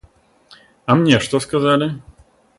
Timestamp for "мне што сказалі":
1.03-1.93